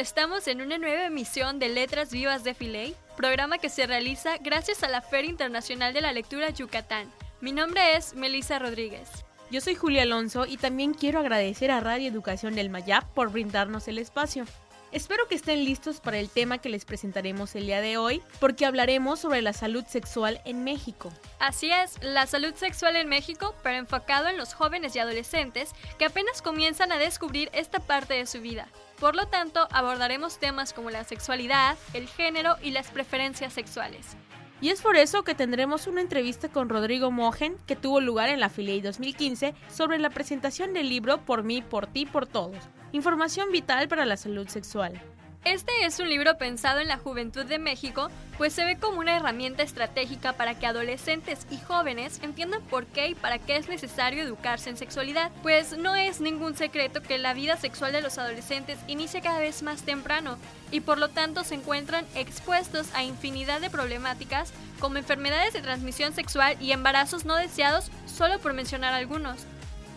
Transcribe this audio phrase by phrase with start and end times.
[0.00, 4.82] Estamos en una nueva emisión de Letras Vivas de Filey, programa que se realiza gracias
[4.82, 7.12] a la Feria Internacional de la Lectura Yucatán.
[7.42, 9.10] Mi nombre es Melissa Rodríguez.
[9.50, 13.88] Yo soy Julia Alonso y también quiero agradecer a Radio Educación del Mayap por brindarnos
[13.88, 14.46] el espacio.
[14.90, 18.64] Espero que estén listos para el tema que les presentaremos el día de hoy, porque
[18.64, 21.12] hablaremos sobre la salud sexual en México.
[21.38, 26.06] Así es, la salud sexual en México, pero enfocado en los jóvenes y adolescentes que
[26.06, 28.66] apenas comienzan a descubrir esta parte de su vida.
[29.00, 34.16] Por lo tanto, abordaremos temas como la sexualidad, el género y las preferencias sexuales.
[34.60, 38.40] Y es por eso que tendremos una entrevista con Rodrigo Mogen, que tuvo lugar en
[38.40, 42.58] la Filey 2015, sobre la presentación del libro Por mí, por ti, por todos.
[42.92, 45.00] Información vital para la salud sexual.
[45.44, 49.16] Este es un libro pensado en la juventud de México, pues se ve como una
[49.16, 54.22] herramienta estratégica para que adolescentes y jóvenes entiendan por qué y para qué es necesario
[54.22, 58.78] educarse en sexualidad, pues no es ningún secreto que la vida sexual de los adolescentes
[58.86, 60.36] inicia cada vez más temprano
[60.70, 66.12] y por lo tanto se encuentran expuestos a infinidad de problemáticas como enfermedades de transmisión
[66.12, 69.46] sexual y embarazos no deseados, solo por mencionar algunos.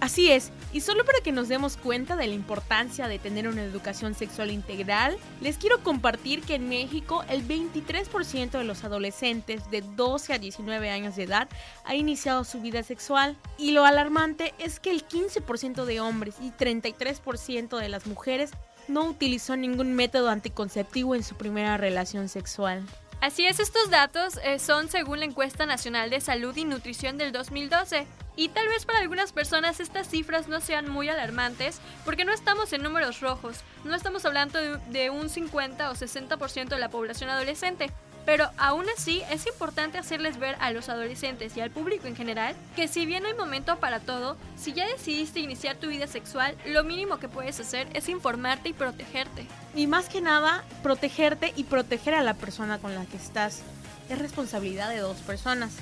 [0.04, 3.64] Así es, y solo para que nos demos cuenta de la importancia de tener una
[3.64, 9.81] educación sexual integral, les quiero compartir que en México el 23% de los adolescentes de
[9.81, 11.48] 12 a 19 años de edad
[11.86, 13.38] ha iniciado su vida sexual.
[13.58, 18.52] Y lo alarmante es que el 15% de hombres y 33% de las mujeres
[18.90, 22.84] no utilizó ningún método anticonceptivo en su primera relación sexual.
[23.22, 27.31] Así es, estos datos eh, son según la encuesta nacional de salud y nutrición del
[27.31, 28.06] 2012.
[28.36, 32.74] Y tal vez para algunas personas estas cifras no sean muy alarmantes porque no estamos
[32.74, 37.92] en números rojos, no estamos hablando de, un 50 o 60% de la población adolescente.
[38.26, 42.56] Pero aún así es importante hacerles ver a los adolescentes y al público en general
[42.74, 46.86] que si bien hay momento para todo, si ya decidiste iniciar tu vida sexual, lo
[46.86, 49.46] mínimo que puedes hacer es informarte y protegerte.
[49.76, 53.62] Y más que nada, protegerte y proteger a la persona con la que estás.
[54.10, 55.74] Es responsabilidad de dos personas.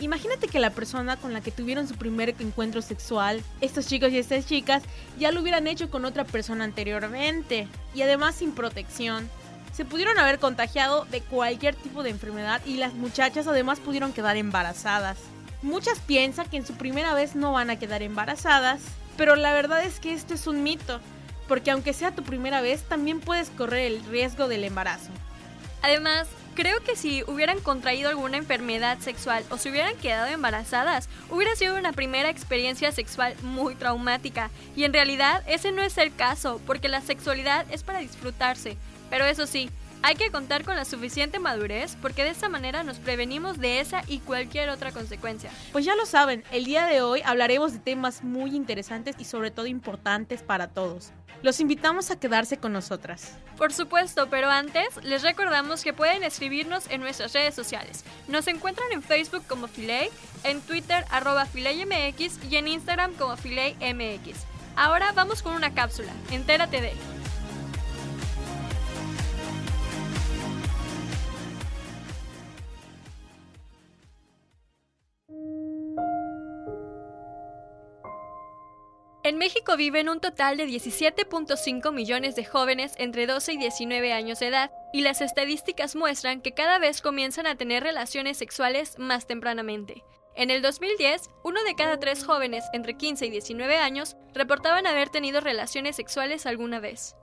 [0.00, 4.18] Imagínate que la persona con la que tuvieron su primer encuentro sexual, estos chicos y
[4.18, 4.82] estas chicas,
[5.18, 7.66] ya lo hubieran hecho con otra persona anteriormente.
[7.94, 9.28] Y además sin protección.
[9.72, 14.36] Se pudieron haber contagiado de cualquier tipo de enfermedad y las muchachas además pudieron quedar
[14.36, 15.18] embarazadas.
[15.62, 18.80] Muchas piensan que en su primera vez no van a quedar embarazadas,
[19.16, 21.00] pero la verdad es que esto es un mito,
[21.48, 25.10] porque aunque sea tu primera vez, también puedes correr el riesgo del embarazo.
[25.82, 26.26] Además,
[26.56, 31.76] creo que si hubieran contraído alguna enfermedad sexual o se hubieran quedado embarazadas, hubiera sido
[31.76, 34.50] una primera experiencia sexual muy traumática.
[34.74, 38.76] Y en realidad ese no es el caso, porque la sexualidad es para disfrutarse.
[39.08, 39.70] Pero eso sí,
[40.02, 44.02] hay que contar con la suficiente madurez porque de esa manera nos prevenimos de esa
[44.06, 45.50] y cualquier otra consecuencia.
[45.72, 49.50] Pues ya lo saben, el día de hoy hablaremos de temas muy interesantes y sobre
[49.50, 51.12] todo importantes para todos.
[51.42, 53.32] Los invitamos a quedarse con nosotras.
[53.56, 58.04] Por supuesto, pero antes les recordamos que pueden escribirnos en nuestras redes sociales.
[58.28, 60.08] Nos encuentran en Facebook como Filey,
[60.44, 64.44] en Twitter arroba FileyMX y en Instagram como FileyMX.
[64.76, 66.92] Ahora vamos con una cápsula, entérate de
[79.26, 84.38] En México viven un total de 17.5 millones de jóvenes entre 12 y 19 años
[84.38, 89.26] de edad, y las estadísticas muestran que cada vez comienzan a tener relaciones sexuales más
[89.26, 90.04] tempranamente.
[90.36, 95.08] En el 2010, uno de cada tres jóvenes entre 15 y 19 años reportaban haber
[95.08, 97.16] tenido relaciones sexuales alguna vez.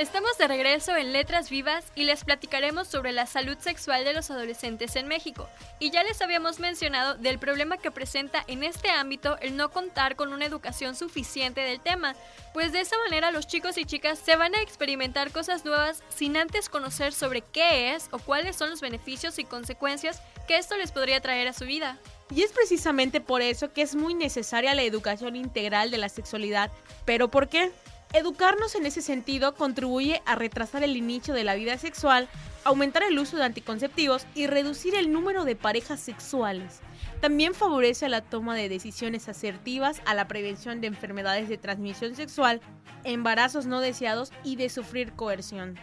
[0.00, 4.30] Estamos de regreso en Letras Vivas y les platicaremos sobre la salud sexual de los
[4.30, 5.46] adolescentes en México.
[5.78, 10.16] Y ya les habíamos mencionado del problema que presenta en este ámbito el no contar
[10.16, 12.16] con una educación suficiente del tema,
[12.54, 16.38] pues de esa manera los chicos y chicas se van a experimentar cosas nuevas sin
[16.38, 20.92] antes conocer sobre qué es o cuáles son los beneficios y consecuencias que esto les
[20.92, 21.98] podría traer a su vida.
[22.34, 26.70] Y es precisamente por eso que es muy necesaria la educación integral de la sexualidad.
[27.04, 27.70] ¿Pero por qué?
[28.12, 32.28] Educarnos en ese sentido contribuye a retrasar el inicio de la vida sexual
[32.64, 36.80] aumentar el uso de anticonceptivos y reducir el número de parejas sexuales.
[37.20, 42.60] También favorece la toma de decisiones asertivas a la prevención de enfermedades de transmisión sexual,
[43.04, 45.78] embarazos no deseados y de sufrir coerción.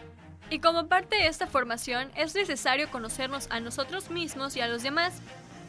[0.50, 4.82] Y como parte de esta formación es necesario conocernos a nosotros mismos y a los
[4.82, 5.20] demás.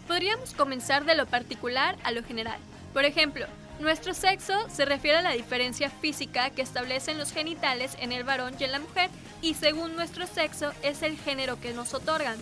[0.07, 2.59] Podríamos comenzar de lo particular a lo general.
[2.94, 3.45] Por ejemplo,
[3.80, 8.56] nuestro sexo se refiere a la diferencia física que establecen los genitales en el varón
[8.60, 9.10] y en la mujer,
[9.42, 12.38] y según nuestro sexo es el género que nos otorgan.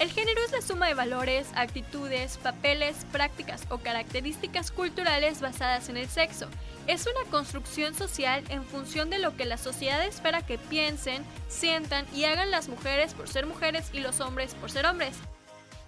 [0.00, 5.98] El género es la suma de valores, actitudes, papeles, prácticas o características culturales basadas en
[5.98, 6.48] el sexo.
[6.86, 12.06] Es una construcción social en función de lo que la sociedad espera que piensen, sientan
[12.14, 15.16] y hagan las mujeres por ser mujeres y los hombres por ser hombres.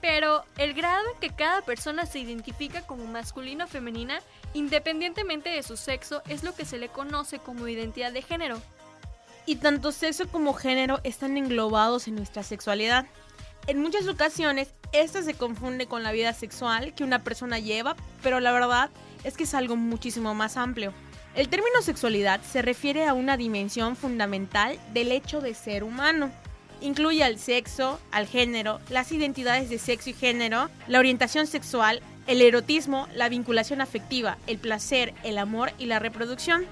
[0.02, 4.18] Pero el grado en que cada persona se identifica como masculino o femenina,
[4.52, 8.60] independientemente de su sexo, es lo que se le conoce como identidad de género.
[9.46, 13.06] Y tanto sexo como género están englobados en nuestra sexualidad.
[13.68, 17.94] En muchas ocasiones, esta se confunde con la vida sexual que una persona lleva,
[18.24, 18.90] pero la verdad
[19.22, 20.92] es que es algo muchísimo más amplio.
[21.36, 26.32] El término sexualidad se refiere a una dimensión fundamental del hecho de ser humano
[26.82, 32.42] incluye al sexo, al género, las identidades de sexo y género, la orientación sexual, el
[32.42, 36.66] erotismo, la vinculación afectiva, el placer, el amor y la reproducción.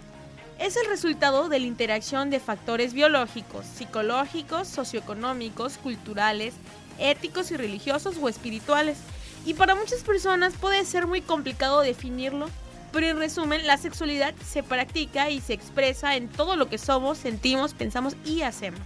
[0.58, 6.54] Es el resultado de la interacción de factores biológicos, psicológicos, socioeconómicos, culturales,
[6.98, 8.98] éticos y religiosos o espirituales.
[9.46, 12.48] Y para muchas personas puede ser muy complicado definirlo,
[12.92, 17.18] pero en resumen, la sexualidad se practica y se expresa en todo lo que somos,
[17.18, 18.80] sentimos, pensamos y hacemos.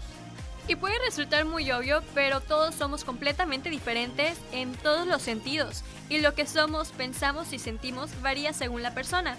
[0.67, 6.19] Y puede resultar muy obvio, pero todos somos completamente diferentes en todos los sentidos, y
[6.19, 9.37] lo que somos, pensamos y sentimos varía según la persona.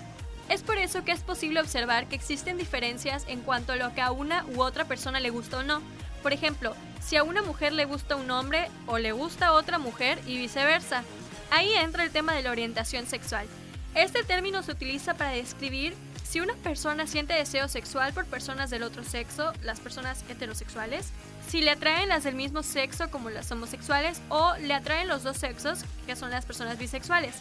[0.50, 4.02] Es por eso que es posible observar que existen diferencias en cuanto a lo que
[4.02, 5.82] a una u otra persona le gusta o no.
[6.22, 10.20] Por ejemplo, si a una mujer le gusta un hombre o le gusta otra mujer
[10.28, 11.04] y viceversa.
[11.52, 13.48] Ahí entra el tema de la orientación sexual.
[13.96, 15.96] Este término se utiliza para describir
[16.26, 21.12] si una persona siente deseo sexual por personas del otro sexo, las personas heterosexuales,
[21.48, 25.38] si le atraen las del mismo sexo como las homosexuales o le atraen los dos
[25.38, 27.36] sexos, que son las personas bisexuales.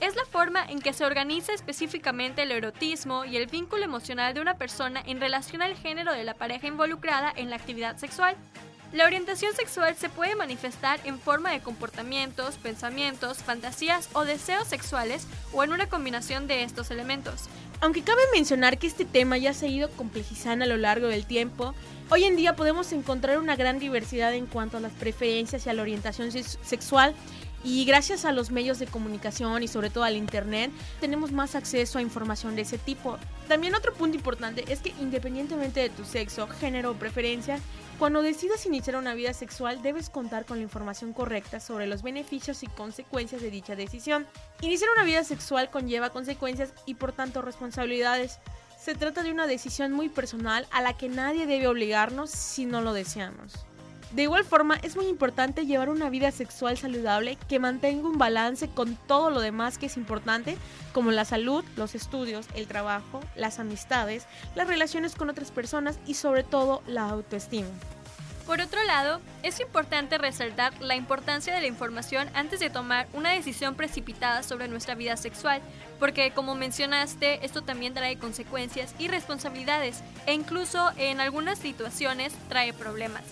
[0.00, 4.40] Es la forma en que se organiza específicamente el erotismo y el vínculo emocional de
[4.40, 8.34] una persona en relación al género de la pareja involucrada en la actividad sexual.
[8.92, 15.26] La orientación sexual se puede manifestar en forma de comportamientos, pensamientos, fantasías o deseos sexuales
[15.52, 17.48] o en una combinación de estos elementos.
[17.82, 21.26] Aunque cabe mencionar que este tema ya se ha ido complejizando a lo largo del
[21.26, 21.74] tiempo,
[22.10, 25.72] hoy en día podemos encontrar una gran diversidad en cuanto a las preferencias y a
[25.72, 27.12] la orientación sexual
[27.64, 30.70] y gracias a los medios de comunicación y sobre todo al Internet,
[31.00, 33.18] tenemos más acceso a información de ese tipo.
[33.48, 37.58] También otro punto importante es que independientemente de tu sexo, género o preferencia,
[38.02, 42.64] cuando decidas iniciar una vida sexual debes contar con la información correcta sobre los beneficios
[42.64, 44.26] y consecuencias de dicha decisión.
[44.60, 48.40] Iniciar una vida sexual conlleva consecuencias y por tanto responsabilidades.
[48.76, 52.80] Se trata de una decisión muy personal a la que nadie debe obligarnos si no
[52.80, 53.66] lo deseamos.
[54.12, 58.68] De igual forma, es muy importante llevar una vida sexual saludable que mantenga un balance
[58.68, 60.58] con todo lo demás que es importante,
[60.92, 66.12] como la salud, los estudios, el trabajo, las amistades, las relaciones con otras personas y
[66.12, 67.70] sobre todo la autoestima.
[68.46, 73.30] Por otro lado, es importante resaltar la importancia de la información antes de tomar una
[73.30, 75.62] decisión precipitada sobre nuestra vida sexual,
[75.98, 82.74] porque como mencionaste, esto también trae consecuencias y responsabilidades, e incluso en algunas situaciones trae
[82.74, 83.22] problemas.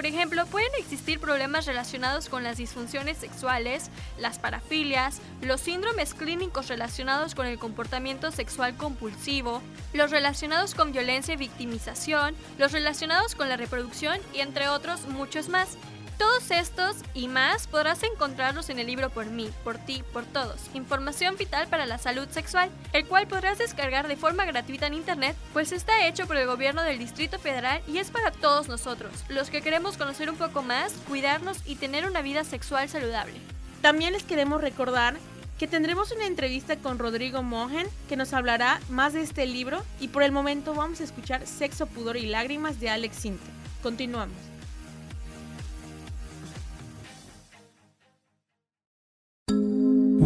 [0.00, 6.68] Por ejemplo, pueden existir problemas relacionados con las disfunciones sexuales, las parafilias, los síndromes clínicos
[6.68, 9.60] relacionados con el comportamiento sexual compulsivo,
[9.92, 15.50] los relacionados con violencia y victimización, los relacionados con la reproducción y entre otros muchos
[15.50, 15.76] más.
[16.20, 20.60] Todos estos y más podrás encontrarlos en el libro Por mí, por ti, por todos.
[20.74, 25.34] Información vital para la salud sexual, el cual podrás descargar de forma gratuita en internet,
[25.54, 29.48] pues está hecho por el gobierno del Distrito Federal y es para todos nosotros, los
[29.48, 33.40] que queremos conocer un poco más, cuidarnos y tener una vida sexual saludable.
[33.80, 35.16] También les queremos recordar
[35.58, 40.08] que tendremos una entrevista con Rodrigo Mohen que nos hablará más de este libro y
[40.08, 43.50] por el momento vamos a escuchar Sexo, Pudor y Lágrimas de Alex Sinte.
[43.82, 44.49] Continuamos.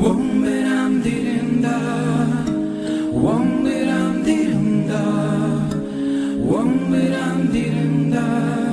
[0.04, 1.80] Wong biram dirim da,
[3.24, 4.20] wong biram
[7.56, 8.63] dirim da.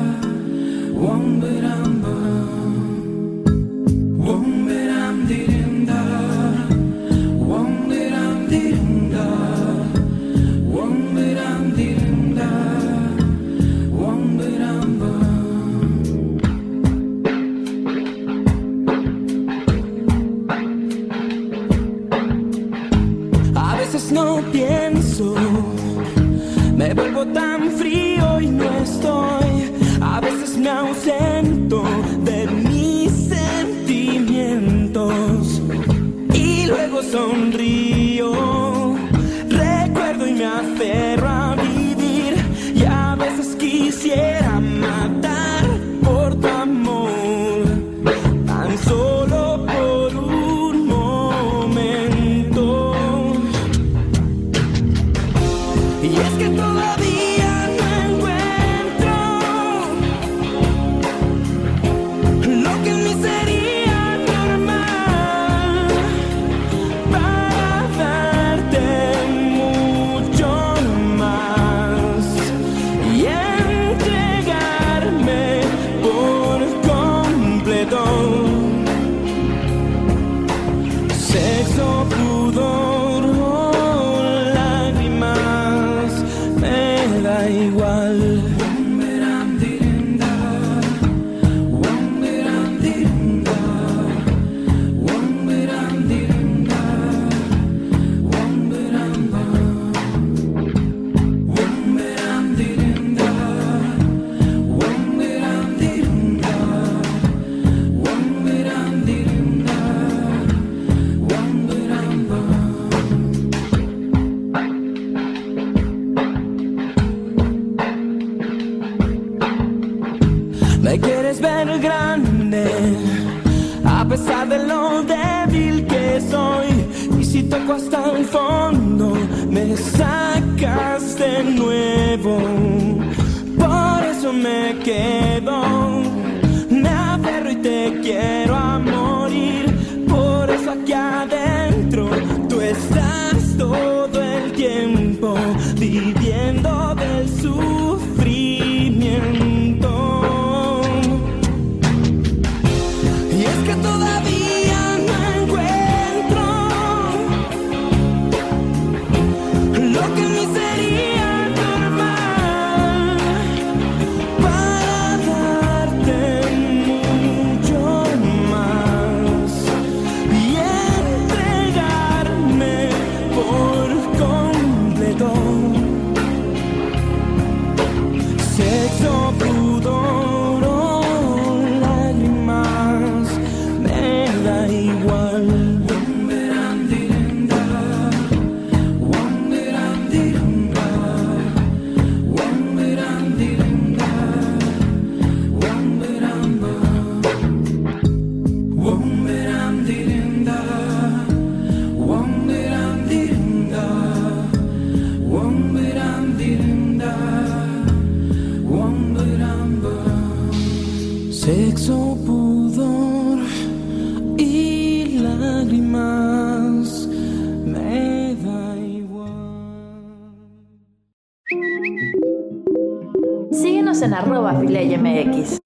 [223.92, 225.60] En arroba FileyMX.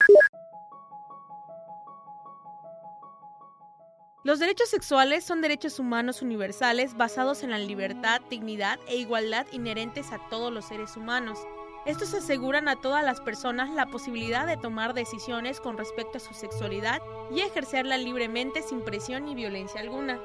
[4.23, 10.11] Los derechos sexuales son derechos humanos universales basados en la libertad, dignidad e igualdad inherentes
[10.11, 11.37] a todos los seres humanos.
[11.85, 16.33] Estos aseguran a todas las personas la posibilidad de tomar decisiones con respecto a su
[16.33, 20.19] sexualidad y ejercerla libremente sin presión ni violencia alguna.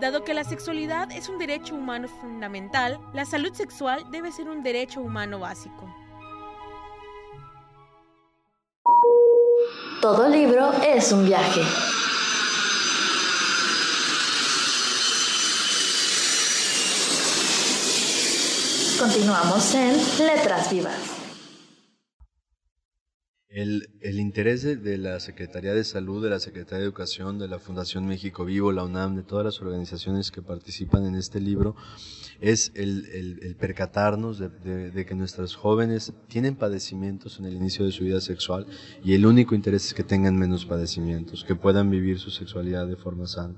[0.00, 4.64] Dado que la sexualidad es un derecho humano fundamental, la salud sexual debe ser un
[4.64, 6.03] derecho humano básico.
[10.04, 11.62] Todo libro es un viaje.
[18.98, 19.96] Continuamos en
[20.26, 21.23] Letras Vivas.
[23.56, 27.46] El, el interés de, de la Secretaría de Salud, de la Secretaría de Educación, de
[27.46, 31.76] la Fundación México Vivo, la UNAM, de todas las organizaciones que participan en este libro,
[32.40, 37.54] es el, el- el percatarnos de, de- de que nuestros jóvenes tienen padecimientos en el
[37.54, 38.66] inicio de su vida sexual
[39.04, 42.96] y el único interés es que tengan menos padecimientos, que puedan vivir su sexualidad de
[42.96, 43.54] forma sana.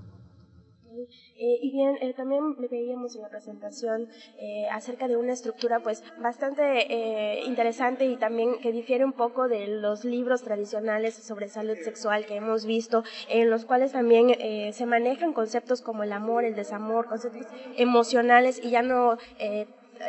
[1.76, 7.45] Bien, eh, también veíamos en la presentación eh, acerca de una estructura pues bastante eh,
[7.45, 12.37] interesante y también que difiere un poco de los libros tradicionales sobre salud sexual que
[12.37, 17.09] hemos visto, en los cuales también eh, se manejan conceptos como el amor, el desamor,
[17.09, 19.18] conceptos emocionales y ya no...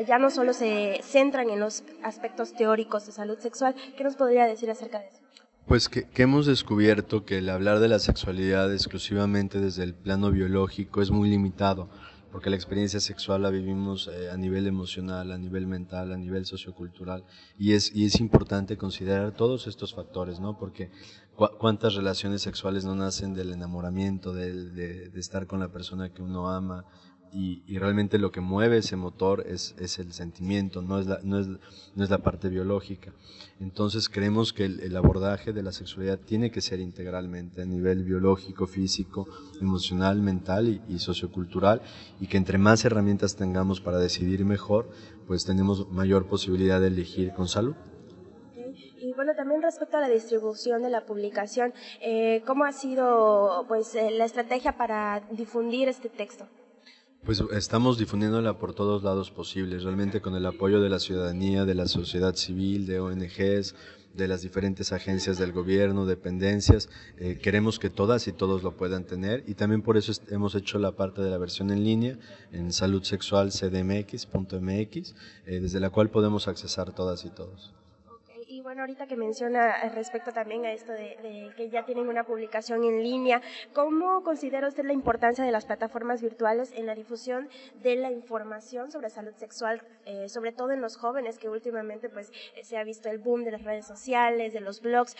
[0.05, 3.75] ya no solo se centran en los aspectos teóricos de salud sexual.
[3.97, 5.19] ¿Qué nos podría decir acerca de eso?
[5.67, 10.31] Pues que, que hemos descubierto que el hablar de la sexualidad exclusivamente desde el plano
[10.31, 11.89] biológico es muy limitado.
[12.31, 16.45] porque la experiencia sexual la vivimos eh, a nivel emocional, a nivel mental, a nivel
[16.45, 17.23] sociocultural,
[17.57, 20.57] y es, y es importante considerar todos estos factores, ¿no?
[20.57, 20.91] Porque
[21.35, 24.69] cuántas relaciones sexuales no nacen del enamoramiento, de,
[25.09, 26.85] de estar con la persona que uno ama,
[27.31, 33.13] y, realmente lo que mueve ese motor es, el sentimiento, no es, la, parte biológica.
[33.59, 38.67] Entonces creemos que el, abordaje de la sexualidad tiene que ser integralmente a nivel biológico,
[38.67, 39.27] físico,
[39.61, 41.81] emocional, mental y, sociocultural
[42.19, 44.89] y que entre más herramientas tengamos para decidir mejor,
[45.27, 47.75] pues tenemos mayor posibilidad de elegir con salud.
[48.99, 53.93] Y bueno, también respecto a la distribución de la publicación, eh, ¿cómo ha sido pues
[53.95, 56.47] eh, la estrategia para difundir este texto?
[57.27, 61.75] Pues estamos difundiéndola por todos lados posibles, realmente con el apoyo de la ciudadanía, de
[61.75, 63.75] la sociedad civil, de ONGs,
[64.13, 66.87] de las diferentes agencias del gobierno, dependencias.
[67.17, 70.79] Eh, queremos que todas y todos lo puedan tener y también por eso hemos hecho
[70.79, 72.17] la parte de la versión en línea
[72.53, 75.15] en saludsexualcdmx.mx,
[75.47, 77.73] eh, desde la cual podemos accesar todas y todos
[78.67, 82.83] bueno, ahorita que menciona eh, respecto también a esto de, que ya tienen una publicación
[82.83, 87.47] en línea, ¿cómo considera usted la importancia de las plataformas virtuales en la difusión
[87.81, 92.29] de la información sobre salud sexual, eh, sobre todo en los jóvenes que últimamente pues
[92.57, 95.15] eh, se ha visto el boom de las redes sociales, de los blogs?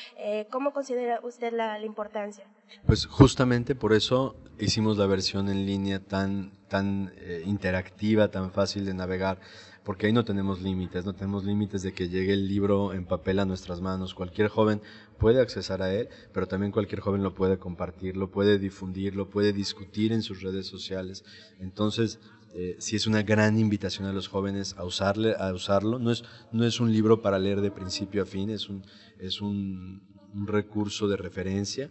[0.50, 2.44] ¿Cómo considera usted la, importancia?
[2.86, 7.14] Pues justamente por eso hicimos la versión en línea tan, tan
[7.46, 9.40] interactiva, tan fácil de navegar
[9.88, 13.40] porque ahí no tenemos límites, no tenemos límites de que llegue el libro en papel
[13.40, 14.14] a nuestras manos.
[14.14, 14.82] Cualquier joven
[15.18, 19.30] puede accesar a él, pero también cualquier joven lo puede compartir, lo puede difundir, lo
[19.30, 21.24] puede discutir en sus redes sociales.
[21.62, 22.20] Entonces,
[22.54, 26.00] eh, sí es una gran invitación a los jóvenes a, usarle, a usarlo.
[26.00, 28.84] No es, no es un libro para leer de principio a fin, es un,
[29.20, 30.02] es un,
[30.34, 31.90] un recurso de referencia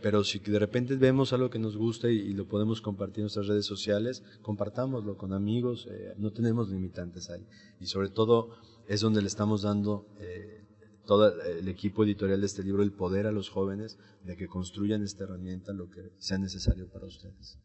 [0.00, 3.48] pero si de repente vemos algo que nos gusta y, lo podemos compartir en nuestras
[3.48, 7.46] redes sociales, compartámoslo con amigos, eh, no tenemos limitantes ahí.
[7.80, 8.50] Y sobre todo
[8.86, 10.64] es donde le estamos dando eh,
[11.04, 15.02] todo el equipo editorial de este libro el poder a los jóvenes de que construyan
[15.02, 17.58] esta herramienta lo que sea necesario para ustedes.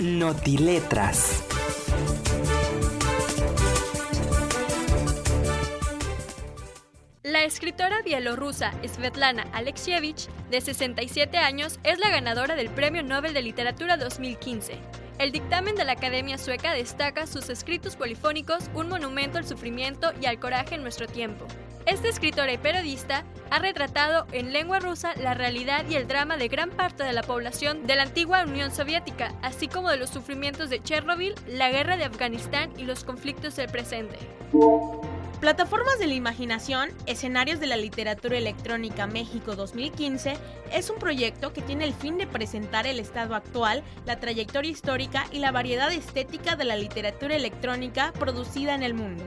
[0.00, 1.44] Notiletras.
[7.54, 13.96] Escritora bielorrusa Svetlana Alexievich, de 67 años, es la ganadora del Premio Nobel de Literatura
[13.96, 14.76] 2015.
[15.20, 20.26] El dictamen de la Academia Sueca destaca sus escritos polifónicos, un monumento al sufrimiento y
[20.26, 21.46] al coraje en nuestro tiempo.
[21.86, 26.48] Esta escritora y periodista ha retratado en lengua rusa la realidad y el drama de
[26.48, 30.70] gran parte de la población de la antigua Unión Soviética, así como de los sufrimientos
[30.70, 34.18] de Chernobyl, la guerra de Afganistán y los conflictos del presente.
[35.44, 40.38] Plataformas de la Imaginación, Escenarios de la Literatura Electrónica México 2015
[40.72, 45.26] es un proyecto que tiene el fin de presentar el estado actual, la trayectoria histórica
[45.32, 49.22] y la variedad estética de la literatura electrónica producida en el mundo.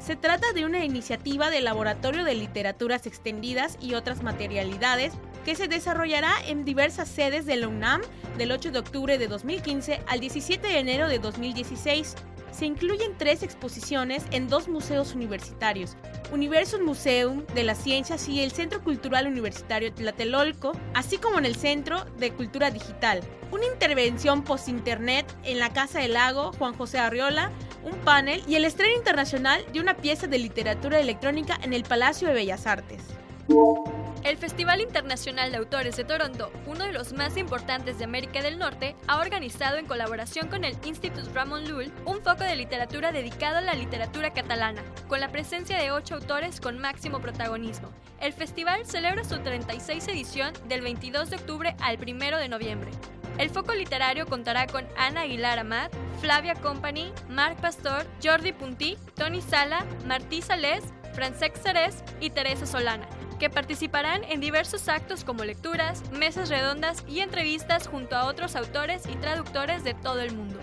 [0.00, 5.12] Se trata de una iniciativa del Laboratorio de Literaturas Extendidas y otras materialidades
[5.44, 8.00] que se desarrollará en diversas sedes de la UNAM
[8.36, 12.16] del 8 de octubre de 2015 al 17 de enero de 2016
[12.60, 15.96] se incluyen tres exposiciones en dos museos universitarios,
[16.30, 21.56] Universo Museum de las Ciencias y el Centro Cultural Universitario Tlatelolco, así como en el
[21.56, 23.22] Centro de Cultura Digital.
[23.50, 27.50] Una intervención post-internet en la Casa del Lago Juan José Arriola,
[27.82, 32.28] un panel y el estreno internacional de una pieza de literatura electrónica en el Palacio
[32.28, 33.02] de Bellas Artes.
[34.22, 38.58] El Festival Internacional de Autores de Toronto, uno de los más importantes de América del
[38.58, 43.58] Norte, ha organizado en colaboración con el Institut Ramon Llull un foco de literatura dedicado
[43.58, 47.88] a la literatura catalana, con la presencia de ocho autores con máximo protagonismo.
[48.20, 52.90] El festival celebra su 36 edición del 22 de octubre al 1 de noviembre.
[53.38, 59.40] El foco literario contará con Ana Aguilar Amat, Flavia Company, Marc Pastor, Jordi Puntí, Tony
[59.40, 63.08] Sala, Martí Salés, Francesc Ceres y Teresa Solana
[63.40, 69.02] que participarán en diversos actos como lecturas, mesas redondas y entrevistas junto a otros autores
[69.10, 70.60] y traductores de todo el mundo.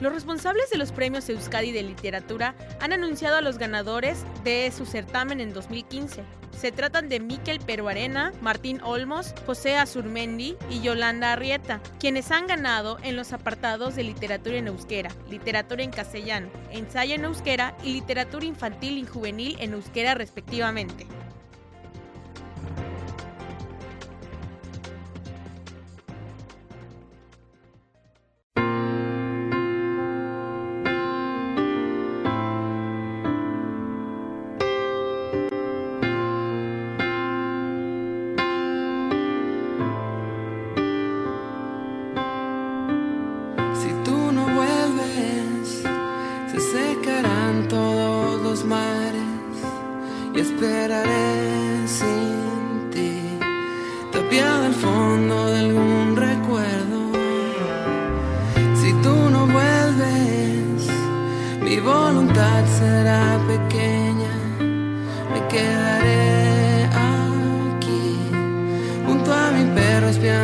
[0.00, 4.86] Los responsables de los premios Euskadi de Literatura han anunciado a los ganadores de su
[4.86, 6.24] certamen en 2015.
[6.58, 12.98] Se tratan de Miquel Peruarena, Martín Olmos, José Azurmendi y Yolanda Arrieta, quienes han ganado
[13.02, 18.46] en los apartados de literatura en euskera, literatura en castellano, ensayo en euskera y literatura
[18.46, 21.06] infantil y juvenil en euskera respectivamente.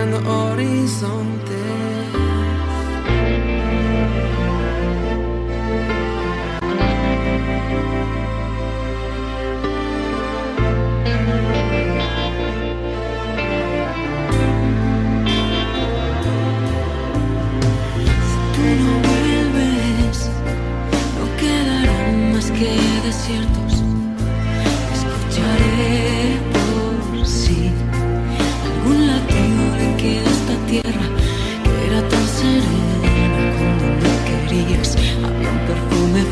[0.01, 1.80] en horizonte.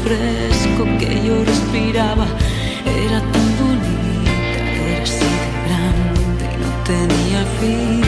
[0.08, 2.26] fresco que yo respiraba
[3.04, 8.04] era tan bonita, era así de grande y no tenía fin.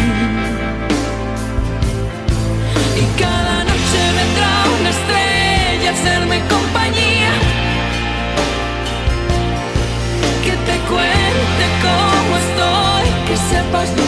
[3.02, 7.32] Y cada noche vendrá una estrella a hacerme compañía,
[10.44, 13.99] que te cuente cómo estoy, que sepas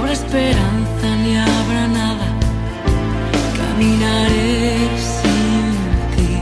[0.00, 2.26] habrá esperanza ni habrá nada.
[3.58, 5.72] Caminaré sin
[6.14, 6.32] ti,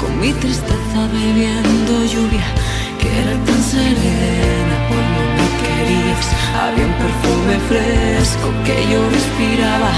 [0.00, 2.46] con mi tristeza bebiendo lluvia,
[3.00, 6.26] que era tan serena cuando me querías.
[6.62, 9.92] Había un perfume fresco que yo respiraba,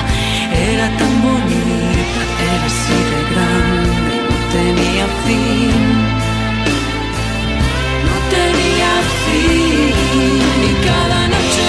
[0.72, 5.86] era tan bonita, era así de grande, no tenía fin.
[8.08, 8.92] No tenía
[9.24, 9.94] fin,
[10.68, 11.67] y cada noche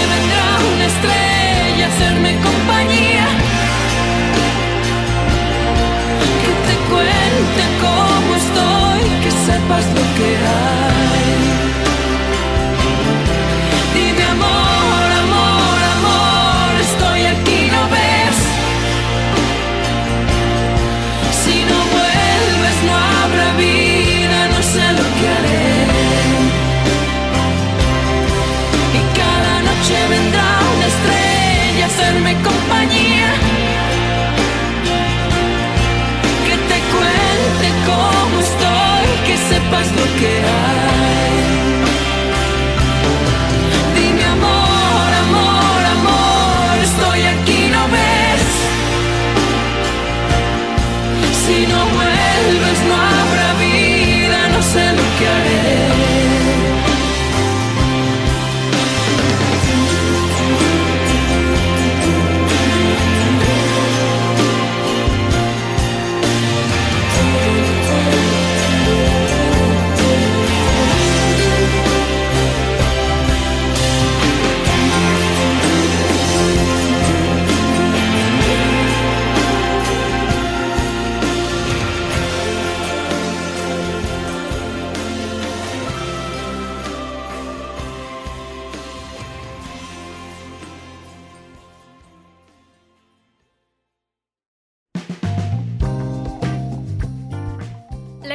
[6.42, 10.99] que te cuente cómo estoy, que sepas lo que hay.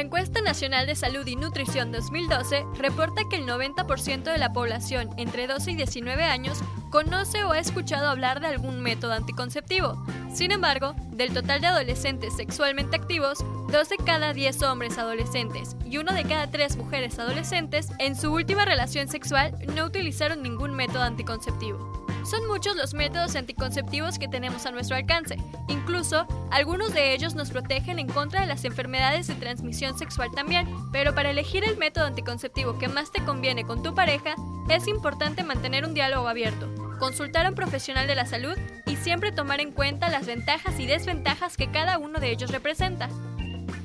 [0.05, 5.47] Encuesta nacional de salud y nutrición 2012 reporta que el 90% de la población entre
[5.47, 6.59] 12 y 19 años
[6.91, 10.05] conoce o ha escuchado hablar de algún método anticonceptivo.
[10.31, 15.97] Sin embargo, del total de adolescentes sexualmente activos, 2 de cada 10 hombres adolescentes y
[15.97, 21.01] 1 de cada 3 mujeres adolescentes en su última relación sexual no utilizaron ningún método
[21.01, 22.04] anticonceptivo.
[22.25, 25.37] Son muchos los métodos anticonceptivos que tenemos a nuestro alcance.
[25.67, 30.67] Incluso, algunos de ellos nos protegen en contra de las enfermedades de transmisión sexual también.
[30.91, 34.33] Pero para elegir el método anticonceptivo que más te conviene con tu pareja,
[34.69, 38.57] es importante mantener un diálogo abierto, consultar a un profesional de la salud
[38.87, 43.07] y siempre tomar en cuenta las ventajas y desventajas que cada uno de ellos representa.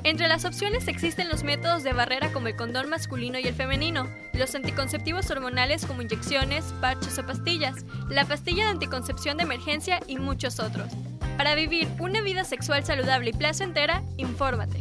[0.02, 4.08] Entre las opciones existen los métodos de barrera como el condón masculino y el femenino,
[4.40, 10.16] los anticonceptivos hormonales como inyecciones, parches o pastillas, la pastilla de anticoncepción de emergencia y
[10.16, 10.90] muchos otros.
[11.36, 14.80] Para vivir una vida sexual saludable y placentera, infórmate.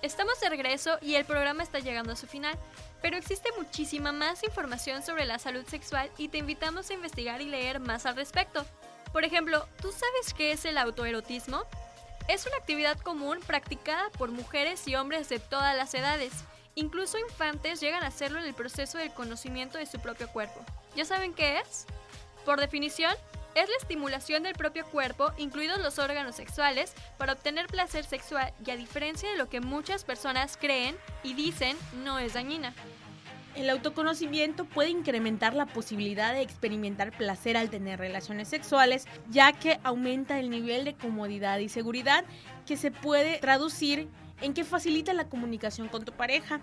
[0.00, 2.58] Estamos de regreso y el programa está llegando a su final,
[3.02, 7.46] pero existe muchísima más información sobre la salud sexual y te invitamos a investigar y
[7.46, 8.64] leer más al respecto.
[9.14, 11.62] Por ejemplo, ¿tú sabes qué es el autoerotismo?
[12.26, 16.32] Es una actividad común practicada por mujeres y hombres de todas las edades.
[16.74, 20.60] Incluso infantes llegan a hacerlo en el proceso del conocimiento de su propio cuerpo.
[20.96, 21.86] ¿Ya saben qué es?
[22.44, 23.14] Por definición,
[23.54, 28.72] es la estimulación del propio cuerpo, incluidos los órganos sexuales, para obtener placer sexual y
[28.72, 32.74] a diferencia de lo que muchas personas creen y dicen, no es dañina.
[33.56, 39.78] El autoconocimiento puede incrementar la posibilidad de experimentar placer al tener relaciones sexuales, ya que
[39.84, 42.24] aumenta el nivel de comodidad y seguridad
[42.66, 44.08] que se puede traducir
[44.40, 46.60] en que facilita la comunicación con tu pareja.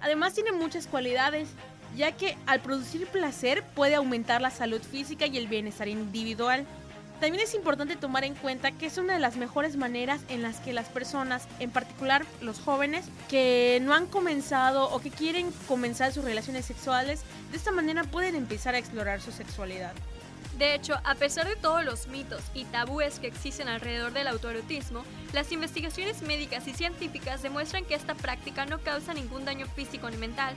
[0.00, 1.48] Además tiene muchas cualidades,
[1.96, 6.66] ya que al producir placer puede aumentar la salud física y el bienestar individual.
[7.20, 10.60] También es importante tomar en cuenta que es una de las mejores maneras en las
[10.60, 16.12] que las personas, en particular los jóvenes, que no han comenzado o que quieren comenzar
[16.12, 19.92] sus relaciones sexuales, de esta manera pueden empezar a explorar su sexualidad.
[20.58, 25.04] De hecho, a pesar de todos los mitos y tabúes que existen alrededor del autoerotismo,
[25.32, 30.16] las investigaciones médicas y científicas demuestran que esta práctica no causa ningún daño físico ni
[30.16, 30.54] mental.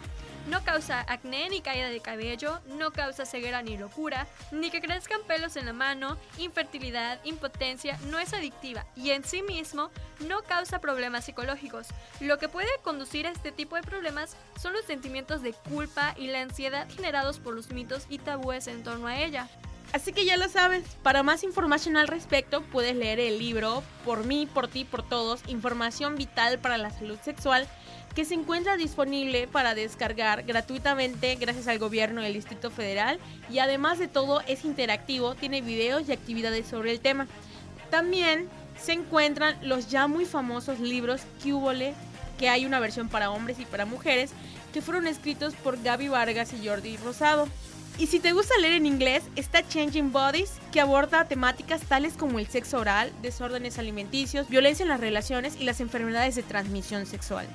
[0.48, 5.22] No causa acné ni caída de cabello, no causa ceguera ni locura, ni que crezcan
[5.28, 9.92] pelos en la mano, infertilidad, impotencia, no es adictiva y en sí mismo
[10.28, 11.88] no causa problemas psicológicos.
[12.20, 16.28] Lo que puede conducir a este tipo de problemas son los sentimientos de culpa y
[16.28, 19.48] la ansiedad generados por los mitos y tabúes en torno a ella.
[19.94, 24.26] Así que ya lo sabes, para más información al respecto puedes leer el libro Por
[24.26, 27.68] mí, por ti, por todos, Información Vital para la Salud Sexual,
[28.16, 33.20] que se encuentra disponible para descargar gratuitamente gracias al gobierno del Distrito Federal
[33.50, 37.28] y además de todo es interactivo, tiene videos y actividades sobre el tema.
[37.90, 38.50] También
[38.82, 41.94] se encuentran los ya muy famosos libros Cubole,
[42.38, 44.32] que hay una versión para hombres y para mujeres,
[44.74, 47.48] que fueron escritos por Gaby Vargas y Jordi Rosado.
[47.98, 52.40] Y si te gusta leer en inglés, está Changing Bodies, que aborda temáticas tales como
[52.40, 57.48] el sexo oral, desórdenes alimenticios, violencia en las relaciones y las enfermedades de transmisión sexual.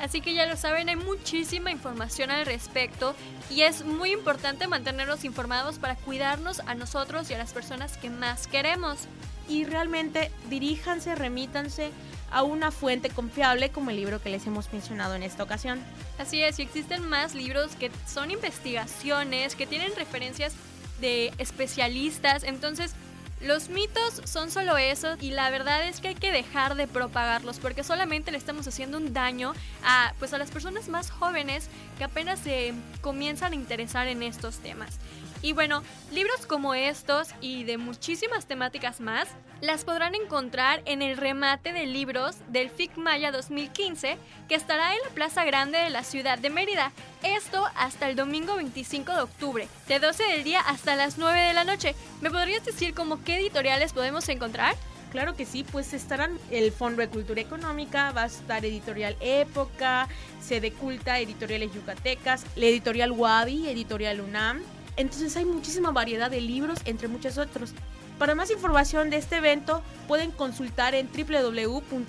[0.00, 3.14] Así que ya lo saben, hay muchísima información al respecto
[3.50, 8.10] y es muy importante mantenernos informados para cuidarnos a nosotros y a las personas que
[8.10, 9.00] más queremos.
[9.48, 11.90] Y realmente diríjanse, remítanse
[12.30, 15.80] a una fuente confiable como el libro que les hemos mencionado en esta ocasión.
[16.18, 20.54] Así es, y existen más libros que son investigaciones, que tienen referencias
[21.00, 22.94] de especialistas, entonces
[23.40, 27.58] los mitos son solo eso y la verdad es que hay que dejar de propagarlos
[27.58, 29.52] porque solamente le estamos haciendo un daño
[29.84, 31.68] a pues a las personas más jóvenes
[31.98, 34.98] que apenas se comienzan a interesar en estos temas.
[35.44, 39.28] Y bueno, libros como estos y de muchísimas temáticas más
[39.60, 44.16] las podrán encontrar en el remate de libros del FIC Maya 2015
[44.48, 46.92] que estará en la Plaza Grande de la ciudad de Mérida.
[47.22, 51.52] Esto hasta el domingo 25 de octubre, de 12 del día hasta las 9 de
[51.52, 51.94] la noche.
[52.22, 54.74] ¿Me podrías decir como qué editoriales podemos encontrar?
[55.12, 60.08] Claro que sí, pues estarán el Fondo de Cultura Económica, va a estar Editorial Época,
[60.40, 64.62] Sede Culta, Editoriales Yucatecas, la Editorial Wabi, Editorial UNAM,
[64.96, 67.72] entonces hay muchísima variedad de libros, entre muchos otros.
[68.18, 72.04] Para más información de este evento, pueden consultar en www.filey.mx.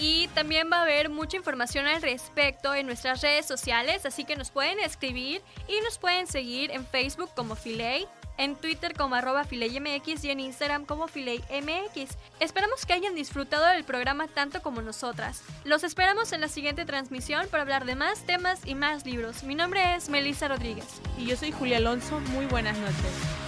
[0.00, 4.36] Y también va a haber mucha información al respecto en nuestras redes sociales, así que
[4.36, 8.06] nos pueden escribir y nos pueden seguir en Facebook como Filey,
[8.38, 12.16] en Twitter como arroba FileiMX y en Instagram como FileiMX.
[12.40, 15.42] Esperamos que hayan disfrutado del programa tanto como nosotras.
[15.64, 19.42] Los esperamos en la siguiente transmisión para hablar de más temas y más libros.
[19.42, 20.86] Mi nombre es Melissa Rodríguez.
[21.18, 22.20] Y yo soy Julia Alonso.
[22.20, 23.47] Muy buenas noches.